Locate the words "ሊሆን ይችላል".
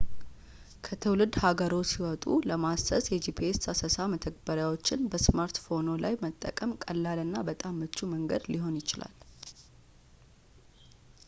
8.55-9.15